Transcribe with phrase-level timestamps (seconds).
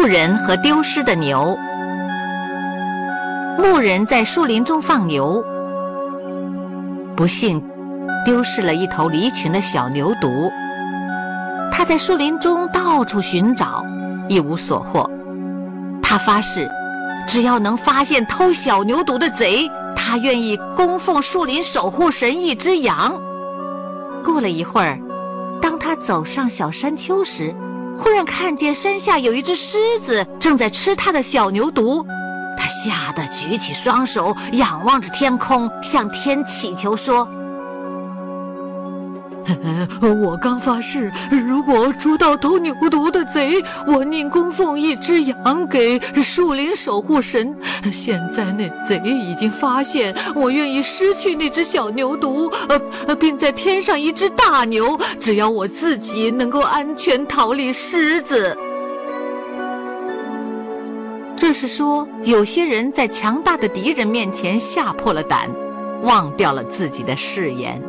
[0.00, 1.58] 牧人和丢失的牛。
[3.58, 5.44] 牧人在树林中放牛，
[7.14, 7.62] 不幸
[8.24, 10.50] 丢失了一头离群的小牛犊。
[11.70, 13.84] 他在树林中到处寻找，
[14.26, 15.06] 一无所获。
[16.02, 16.66] 他发誓，
[17.28, 23.20] 只要能发现偷小牛犊的贼，他愿意供奉树林守护神一只羊。
[24.24, 24.98] 过了一会儿，
[25.60, 27.54] 当他走上小山丘时，
[28.00, 32.02] 忽然看见山下有一只狮子正在吃他的小牛犊，
[32.56, 37.28] 他吓得举起双手，仰望着天空，向天祈求说
[40.22, 47.56] ：“我刚发誓，如果捉到偷牛犊的贼，我宁供奉一只羊给树林守护神。
[47.92, 52.52] 现在那贼已经发现，我愿意失去那只小牛犊，
[53.06, 58.56] 呃，并在添上一只大牛，只要我自己能够安全逃离狮子。
[61.36, 65.48] 这是说，有些人在强大的敌人面前吓破了胆，
[66.02, 67.82] 忘掉了自己的誓言。